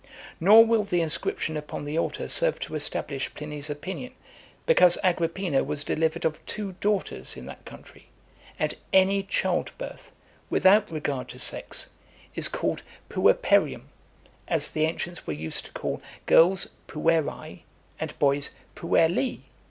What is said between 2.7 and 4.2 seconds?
establish Pliny's opinion;